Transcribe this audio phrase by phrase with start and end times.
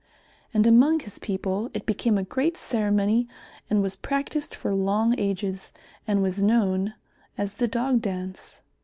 [0.51, 3.27] And among his people it became a great ceremony
[3.69, 5.71] and was practised for long ages,
[6.07, 6.95] and was known
[7.37, 8.63] as the Dog Dance.